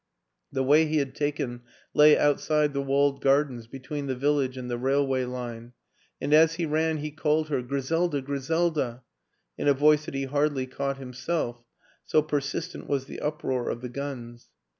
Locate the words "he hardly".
10.15-10.65